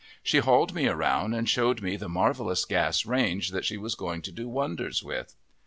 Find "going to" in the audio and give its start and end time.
3.93-4.31